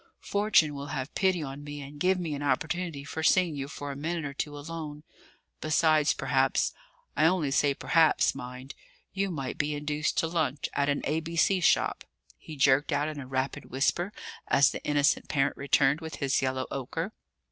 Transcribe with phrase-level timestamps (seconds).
[0.25, 3.91] Fortune will have pity on me and give me an opportunity for seeing you for
[3.91, 5.03] a minute or two alone.
[5.59, 6.73] Besides, perhaps
[7.15, 8.73] I only say perhaps, mind!
[9.13, 11.59] you might be induced to lunch at an A.B.C.
[11.61, 12.03] shop,"
[12.39, 14.11] he jerked out in a rapid whisper,
[14.47, 17.13] as the innocent parent returned with his yellow ochre.